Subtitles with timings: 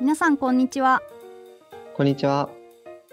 [0.00, 1.02] 皆さんこんにちは。
[1.94, 2.48] こんにちは。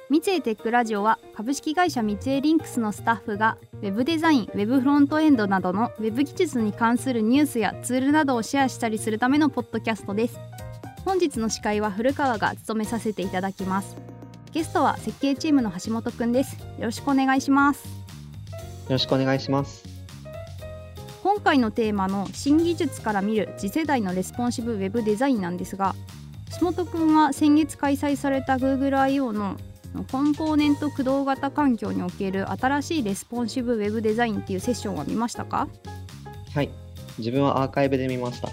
[0.09, 10.39] ミツエーテックラジオは株式会社ミツエーリンクスのスタッフがウェブデザイン、ウェブフロントエンドなどのウェブ技術に関するニュースやツールなどをシェアしたりするためのポッドキャストです。
[11.03, 13.97] 本日の司会は古川が務めさせていただきます。
[14.53, 16.55] ゲストは設計チームの橋本くんです。
[16.79, 17.85] よろしくお願いします。
[17.85, 17.93] よ
[18.91, 19.83] ろしくお願いします。
[21.21, 25.93] 今回のテーマの新技術から見る次世代のレスポンシブウェブデザインなんですが
[26.59, 29.57] 橋本くんは先月開催された Google I/O の
[30.11, 35.67] コンポーネント駆動型環境における新しいレスポンシブウェブデザインっていうセッションは見ましたか？
[36.53, 36.69] はい。
[37.17, 38.49] 自分はアーカイブで見ました。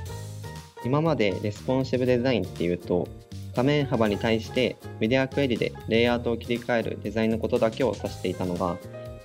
[0.85, 3.09] 今までレスポンシブデザインっていうと
[3.55, 8.77] 画面幅に対してメディアクエリでレイアウトを切り替えるデザインのことだけを指していたのが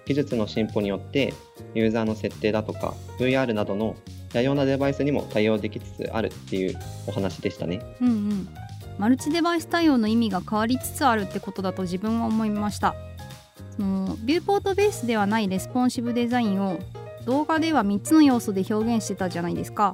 [0.06, 1.34] 技術の進歩によって
[1.74, 3.96] ユーザーの設定だとか VR などの
[4.32, 7.82] 多様なデバイスにも対応できつつあるっていうお話でしたね。
[8.02, 8.48] うんうん
[9.00, 12.96] マルチデバイス対応の意味が変わりつつあるってことだと自分は思いました。
[13.78, 16.80] そのビューポートベースではないレスポンシブデザインを
[17.26, 19.94] 動画では3つの要素で表現してたじゃないですか。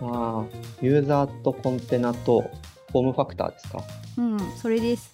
[0.00, 0.44] あ
[0.80, 2.50] ユーザーとコンテナと
[2.90, 3.84] フォームファクターですか？
[4.16, 5.12] うんそれです。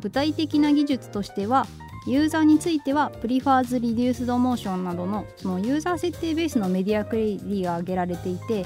[0.00, 1.66] 具体的な技術としては
[2.06, 8.64] ユーザーについては prefers reduced motion などのそのユーザー設定ベースのメディアクエリが挙げられていて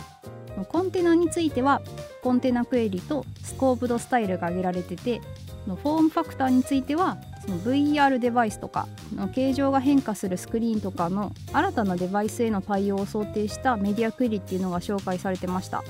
[0.64, 1.82] コンテナについては
[2.22, 5.20] コンテナクエリとスコープドスタイルが挙げられてて
[5.66, 15.82] フォームファクターについてはその VR デバイスとかの形状が変化するスクリーンとかの新たなデバイスへの対応を想定したメディアクエリっていうのが紹介されてました。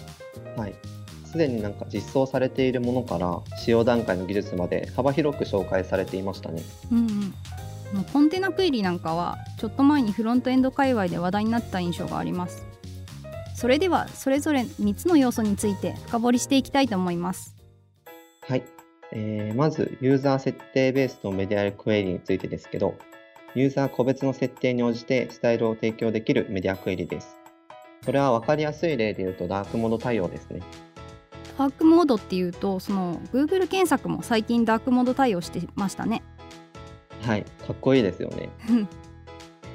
[0.56, 0.74] はい
[1.26, 6.62] すでになんか実装されているものから使用段階の技術まで幅広く紹介されていましたね。
[6.90, 6.98] うん、
[7.96, 12.64] うん、コンテナクエリなんかはちょっと前にフロントエンド界隈で話題になった印象があります。
[13.56, 17.56] それではそれぞれ3つの要素について深掘りしていきたいと思います。
[18.42, 18.62] はい、
[19.12, 22.94] えー、まずユーザー設定ベースのメディアクエリについてですけど
[23.54, 27.38] ユーザー個別の設定に応じてスタイルを提供できるメディアクエリです。
[28.04, 30.60] これは分かりやすい例で言うとダークモード対応ですね。
[31.56, 36.22] ダークモードっていうとその Google 検索も最近ダークモード対応してましたね。
[37.22, 38.50] はい、かっこいいですよね。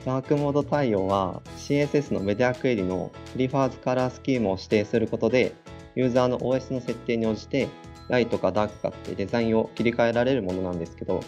[0.06, 5.53] ダークモード対応は CSS のメディアクエリのプリファーズカラースキームを指定することで
[5.95, 7.67] ユーザーの OS の設定に応じて
[8.09, 11.22] ライトかダークかってデザインを切り替えられるものなんですけど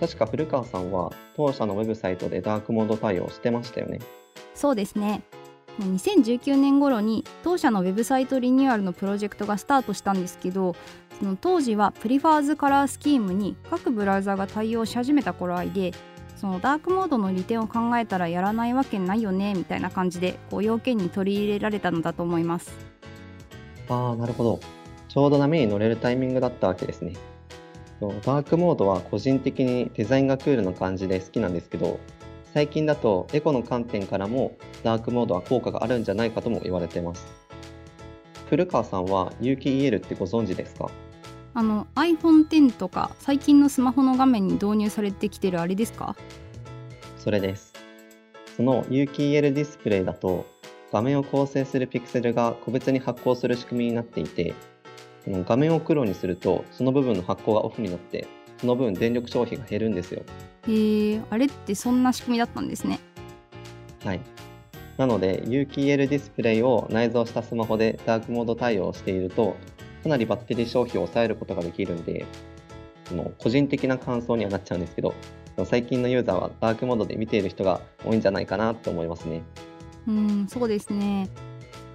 [0.00, 4.00] 確か古川さんは当社のウェブサイトでダークモード対応してましたよね。
[4.54, 5.22] そうですね。
[5.78, 10.74] 2019年頃に当社のウェブサイトリニューアルのプロジェクトがスタートしたんですけど
[11.18, 15.92] その当時はプリファーズカラースキームに各ブラウザが対応し始めた頃合いで
[16.40, 22.72] そのダークモードの利点を考えたらやらないわけないよねみたいな感じでこう要件に取り入れられたのだと思います。
[23.90, 24.60] ああなるほど。
[25.08, 27.12] ちょうど波に乗れるタイミングだったわけですね。
[28.00, 32.00] ダークモードは個人的にデザインがクールな感じで好きなんですけど
[32.54, 37.26] 最近だとエコの観点からもダークモードは効果があるんじゃないかとも言われてます。
[38.48, 40.90] 古川さんは有機 EL ってご存知ですか？
[41.54, 46.16] あの iPhone X とか最近のスマホの画面に導入されてきてるあれですか？
[47.18, 47.72] それです。
[48.56, 50.46] その有機 EL ディスプレイだと
[50.92, 54.54] 画面を構成するピクセルが個別に発光する仕組みになっていて
[55.26, 58.26] 画面を黒にするとその部分の発光がオフになって
[58.58, 60.22] その分電力消費が減るんですよ。
[60.68, 62.98] へえあれってそんな仕組みだったんですね。
[64.04, 64.20] はい。
[64.98, 69.56] なので有機 EL ディスプレイを内蔵したスマホでダークモード対応していると
[70.02, 72.26] かなりバッテリー消費を抑えることができるんで、
[73.08, 75.14] その個人的な感想にはなっちゃうんですけど、
[75.64, 79.42] 最近のユーザーはダークモードで見ている人が多いんじゃないかなと思いますね。
[80.08, 81.28] うんそうですね。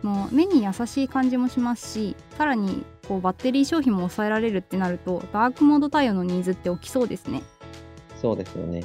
[0.01, 7.41] もう目に優しい感じもしますしさらにこうバッテリー消費も抑えられるってなるとダークモード対応のニーズって起きそうですね。
[8.21, 8.83] そうですよね。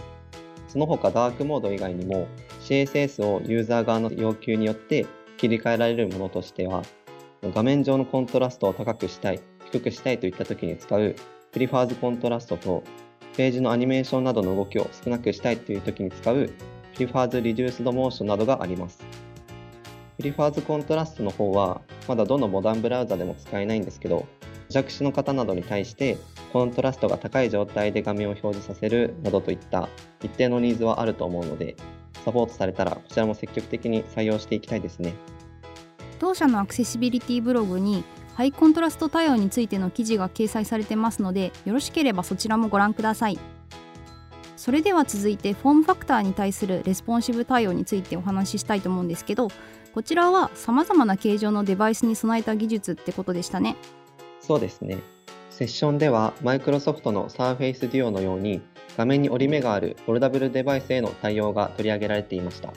[0.69, 2.27] その他ダークモード以外にも
[2.63, 5.05] CSS をユーザー側の要求によって
[5.37, 6.83] 切り替えられるものとしては
[7.43, 9.41] 画面上のコントラストを高くしたい、
[9.73, 11.17] 低くしたいといった時に使う
[11.53, 12.83] prefers contrast と、
[13.37, 16.51] ページのアニメーションなどの動きを少なくしたいという時に使う
[16.95, 19.03] prefers reduced motion などがあります。
[20.19, 24.27] prefers contrast の方は、まだどのモダンブラウザでも使えないんですけど、
[24.69, 26.19] 弱視の方などに対して
[26.53, 29.89] コントラストが高い状態で画面を表示させるなどといった
[30.23, 31.75] 一定のニーズはあると思うので、
[32.25, 35.15] サポートされたらこちらも積極的に採用していきたいですね。
[36.21, 43.39] 当社のアクセシビリティブログにハイコントラスト対応についての記事が掲載されてますのでよろしければそちらもご覧ください。
[44.55, 49.49] それでは続いてフォームファクターに対するレスポンシブ対応についてお話ししたいと思うんですけど
[49.95, 53.77] こちらはさまざまな形状のデバイスに備えた技術ってことでしたね。
[54.43, 54.99] そうですね。
[55.49, 58.61] セッションではマイクロソフトの Surface Duo のように
[58.99, 62.71] 画面に折り目があるフォルダブルデバイスへの対応が取り上げられていました。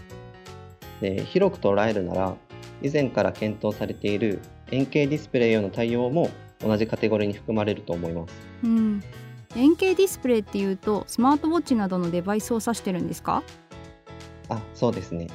[1.02, 2.36] で広く捉えるなら
[2.82, 4.40] 以前から検討されている
[4.72, 6.30] 円形ディスプレイへの対応も
[6.60, 8.34] 同じカテゴリーに含まれると思います。
[8.64, 9.04] うん、
[9.56, 13.44] 円形ディスプレイっていうとスマートウォッチなどのデバイスを指してるんですか？
[14.50, 15.28] あそうですね。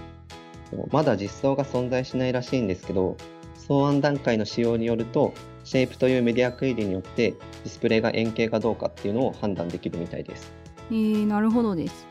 [0.91, 3.17] まだ実装が存在しないらしいんですけど
[3.55, 5.33] 草案段階の仕様によると
[5.65, 10.53] シェイプというメディアクエリによってディスプレイが円形かどうかっていうのを判断できるみたいです。
[10.91, 12.07] えー、なるほどです。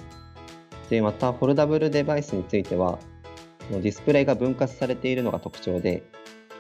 [0.89, 2.97] でまたフォルダブルデバイスについては
[3.69, 6.04] ディスプレイが分割されているのが特徴で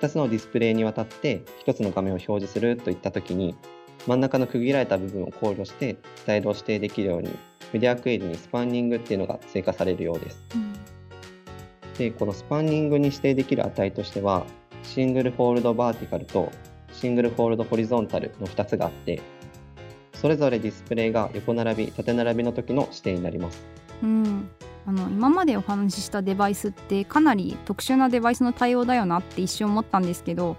[0.01, 3.55] 2つのディスプレイにわたって1つの画面を表示するといった時に
[4.05, 7.29] 真ん中の区切られた部分を考慮してスタイルを指定できるように
[7.73, 10.41] メディアクエリにスパンニングっていうのが追加されるようです。
[10.55, 10.73] うん、
[11.97, 14.45] でこのスパンニングに指定できる値としては
[14.83, 16.51] シングルフォールドバーティカルと
[16.93, 19.21] シングルフォールドホリゾンタルの2つがあって
[20.13, 23.65] それぞれディスプレイが横並び縦並びの時の指定になります。
[24.03, 24.49] うん
[24.87, 30.55] あの今までお話ししたデバイスってかなり特殊なデバイスの対応だよなって一瞬思ったんですけど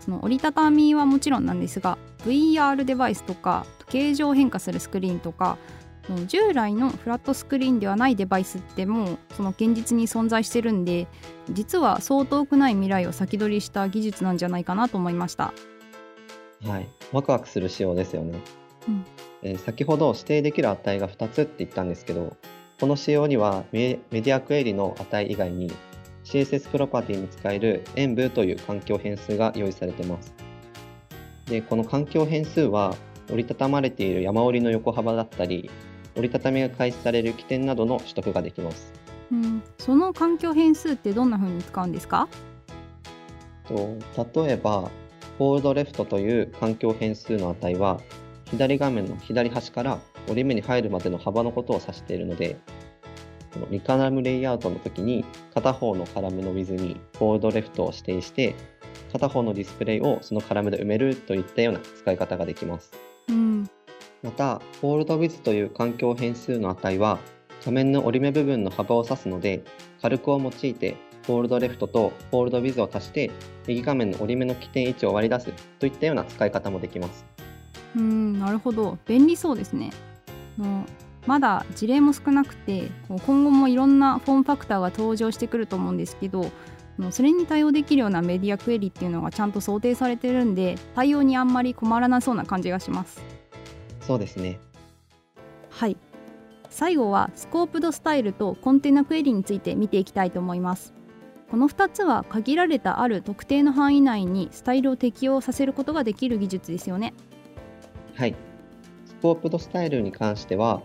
[0.00, 5.58] その折りたたみはもちろんなんですが VR デバイスとか形状変化するスクリーンとか
[6.26, 11.06] 従来のフラットスクリーンではないデバイスってもうその現実に存在してるんで
[11.50, 15.52] 実はそう遠くない未来を先取りした技術なんじゃないかなと思いました。
[16.64, 16.88] はい。
[17.12, 18.40] ワクワクする仕様ですよね、
[18.88, 19.04] うん。
[19.42, 22.36] えー、先ほど指定できる値が2つって言ったんですけど
[22.80, 25.72] この仕様にはメディアクエリの値以外に
[26.24, 30.32] CSS プロパティに使える演舞という環境変数が用意されています。
[31.46, 32.94] で、この環境変数は
[33.30, 35.70] 折りたたまれている山折りの横幅だったり、
[36.14, 38.92] 折りたたみが開始される起点などの取得ができます。
[39.32, 42.28] うん、その環境変数ってどんな風に使うんですか？
[43.66, 43.96] と
[44.42, 44.88] 例えば、
[45.38, 48.00] fold left という環境変数の値は、
[48.50, 49.98] 左画面の左端から
[50.28, 52.56] 折り目に入るまでの幅のことを指しているので、
[53.52, 58.54] この2カラムレイアウトの時に片方のカラムの width に fold left を指定して
[59.12, 62.92] 片方のディスプレイをそのカラムで埋めるといったような使い方ができます。
[63.28, 63.68] うん、
[64.22, 67.18] また、フォールドウィズという環境変数の値は
[67.64, 69.62] 画面の折り目部分の幅を指すので
[70.00, 73.30] calc を用いて fold left と fold width を足して
[73.66, 77.26] 右画面の折り目の起点位置を割り出すといったような使い方もできます。
[77.96, 79.90] うんなるほど便利そうですね。
[80.58, 80.84] の
[81.26, 86.50] まだ事例も少なくて今後もいろんなフォームファクターが登場してくると思うんですけど
[87.10, 93.22] それに対応できるようなメディアクエリっていうのがちゃんと想定されてるんで対応にあんまり困らなそうな感じがします。
[94.00, 94.58] そうですね。
[95.70, 95.96] はい。
[96.70, 100.92] 最後はスコープドスタイルとコンテナクエリについて見ていきたいと思います。
[101.50, 107.14] この2つは限られたある特定の範囲内にスタイルを適用させることができる技術ですよね。
[108.14, 108.32] はい。
[108.32, 108.36] ス
[109.20, 110.82] コープドスタイルに関しては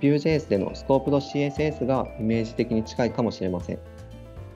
[0.00, 3.78] Vue.js でのスコープド CSS がイメージ的に近いかもしれません。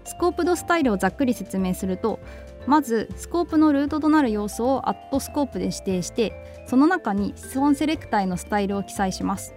[0.05, 2.19] スコープドスタイルをざっくり説明すると
[2.67, 9.55] まずスコープのルートとなる要素をアットスコープで指定してその中に質問セレクターへのスタイルを記載します。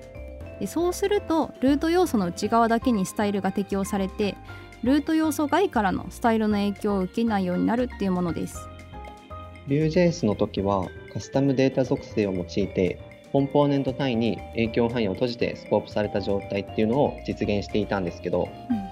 [0.59, 4.35] でそうするとルート要素の内側だけにスタイルが適用されて
[4.83, 8.57] ルート要素外からのスタイルの影響を受けないようになるっていうものです。
[9.67, 18.49] Vue.js の時はカスタムデータ属性を用いてコンポーネント単位に影響範囲を閉じてスコープされた状態っていうのを実現していたんですけど、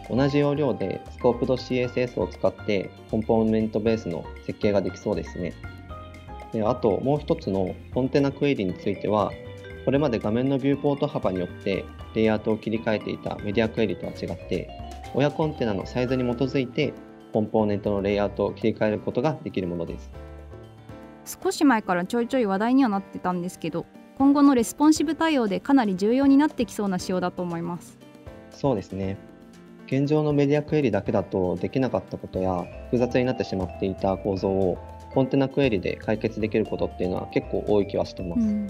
[0.09, 5.53] うん、同じ要領でスコープド CSS を使ってコンポーネントベースの設計ができそうですね。
[6.53, 9.31] であともう一つのコンテナクエリについては
[9.85, 14.69] これまで画面のビューポート幅によってレイアウトを切り替えていたメディアクエリとは違って
[15.13, 16.93] 親コンテナのサイズに基づいて
[17.33, 20.09] コンポーネントのレイアウトを切り替えることができるものです
[21.43, 23.85] 少し前からちょいちょい話題にはなってたんですけど
[24.19, 27.97] 今後のレスポンシブ対応でかなり重要になってきそうな仕様だと思います。
[28.51, 29.17] そうですね。
[29.87, 34.77] 現状のメディアクエリだけだとできなかったことや複雑になってしまっていた構造を
[35.13, 38.67] コンテナクエリで解決できることっていうのは結構多い気はしてます、うん、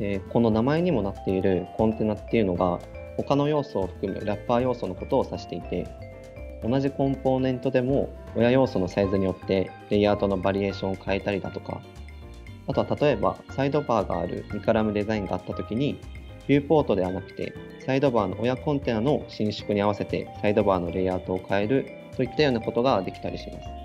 [0.00, 2.80] でこの名前にもなっているコンテナっていうのが
[3.16, 5.86] 他の要素を含むラッパー要素のことを指していて
[6.64, 11.82] 同じコンポーネントでも親要素のサイズによってレイアウトのバリエーションを変えたりだとか
[12.66, 15.98] あとは例えばサイドバーがある2カラムデザインがあった時に
[16.46, 17.54] ビューポートではなくて
[17.84, 23.84] サイドバーの親コンテナの伸縮に合わせてサイドバーのレイアウトを変えるといったようなことができたりします。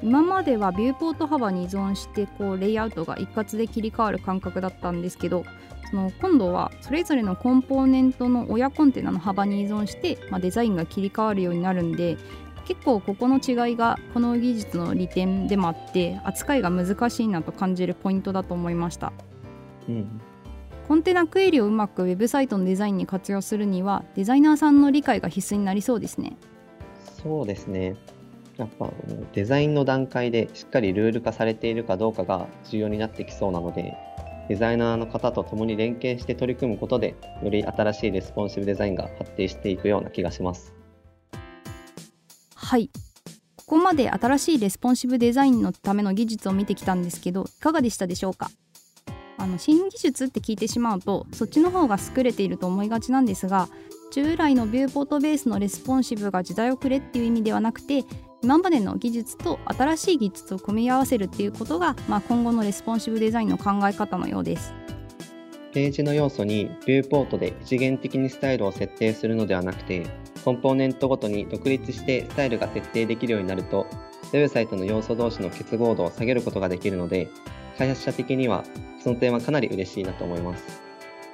[0.00, 5.44] 今まではビューポート幅に依存してこうレイアウトが一括で切り替わる感覚だったんですけど
[5.90, 12.16] その今度はそれぞれのコンポーネントの親コンテナの幅に依存して、まあ、デザインが切り替わるようになるんで
[12.68, 19.14] 結構ここの違いがこの技術の利点でもあって扱いが難しいなと感じるポイントだと思いました、
[19.88, 20.20] うん、
[20.86, 26.36] コンテナクエリをうまくウェブサイトのデザインに活用するにはデザイナーさんの理解が必須になりそうですね。
[27.22, 27.96] そうですね。
[28.58, 28.90] やっぱ
[29.32, 33.96] デザインの段階でしっかりルール化されているかどうかが重要になってきそうなので
[34.48, 40.77] デザイナーの方と共に連携して取り組むことでより新しいレスポンシブデザインが発展していくような気がします。
[42.68, 42.90] はい
[43.56, 48.50] ここまで新しいレスポンシブデザインのための技術を見てきたんですけどいかがでしたでしょうか？
[49.38, 53.70] あの新技術って聞いてしまうとそっちの方が優れていると思いがちなんですが
[54.12, 58.04] 従来のビューポートベースのレスポンシブが時代遅れっていう意味ではなくて
[58.42, 64.74] 今までの技術と新しい技術を組み合わせるっていうことが、まあ、今後のレスポンシブデザインの考え方のようです。
[65.72, 70.06] ページの要素にビューポートで一元的にスタイルを設定するのではなくて
[70.44, 73.86] コンポーネントごとに独立してスタイルが設定できるようになると、
[74.32, 77.28] ウェブサイトの要素同士の結合度を下げることができるので、
[77.76, 78.64] 開発者的には
[79.02, 80.64] その点はかなり嬉しいなと思います。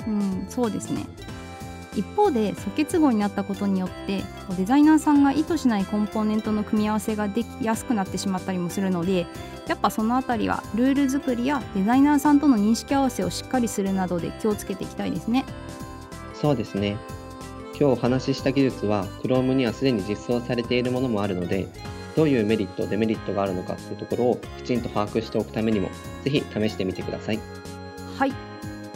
[0.07, 1.05] うん、そうですね。
[1.97, 4.23] 一方で素結合になったことによって
[4.57, 9.27] デザイナーさんが意図しないコンポーネントの組み合わせができやすくなってしまったりもするので
[9.69, 15.45] やっぱその辺りはルール作りやデザイナーさんとの認識合わせをしっかりするなどで気をつけていきたいですね。
[16.35, 16.99] そうですね
[17.77, 21.67] 今日お話しした技術は Chrome にはすでに実装されているものもあるので、
[22.15, 25.91] どういうメリット、デメリットがあるのかというところをきちんと把握しておくためにも、
[26.23, 27.41] ぜひ試してみてください。
[28.17, 28.33] はい。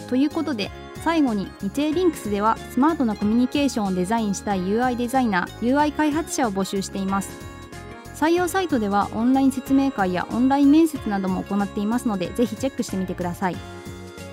[0.08, 0.70] ということで、
[1.02, 7.30] 最後に日英リンクスではスマートなコミュニケーションをデザインしたい UI デザイナー、UI 開発者を募集しています。
[8.14, 13.56] 採用サイトではオンライン説明会やオンライン面接なども行っていますので、ぜひチェックしてみてください。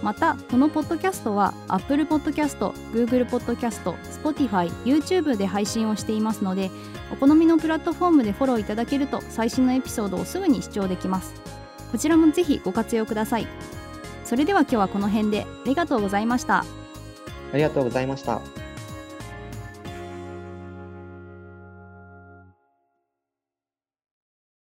[0.05, 2.59] またこのポッドキャストは Apple Podcast、
[2.93, 6.69] Google Podcast、Spotify、YouTube で配信をしていますので
[7.11, 11.33] お好みのプラットフォームでフォローいただけると最新のエピソードをすぐに視聴できます。
[11.91, 13.47] こちらもぜひご活用ください。
[14.23, 15.41] それでは今日はこの辺で。
[15.41, 16.59] ありがとうございました。
[16.59, 16.65] あ
[17.55, 18.64] りがとうございました。